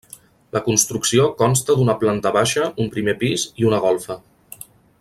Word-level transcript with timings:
La 0.55 0.61
construcció 0.67 1.27
consta 1.41 1.75
d'una 1.81 1.95
planta 2.05 2.31
baixa, 2.39 2.65
un 2.85 2.89
primer 2.97 3.15
pis 3.25 3.45
i 3.65 3.69
una 3.73 3.83
golfa. 3.85 4.17